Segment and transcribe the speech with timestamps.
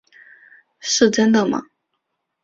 [0.79, 1.61] 是真的吗？